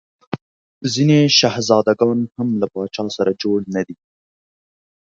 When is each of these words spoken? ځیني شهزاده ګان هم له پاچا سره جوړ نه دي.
ځیني 0.93 1.19
شهزاده 1.39 1.93
ګان 1.99 2.19
هم 2.35 2.49
له 2.61 2.67
پاچا 2.73 3.05
سره 3.17 3.31
جوړ 3.41 3.57
نه 3.75 3.81
دي. 3.87 3.95